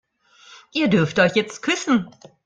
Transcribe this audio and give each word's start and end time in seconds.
Ihr 0.73 0.87
dürft 0.87 1.19
euch 1.19 1.35
jetzt 1.35 1.61
küssen. 1.61 2.09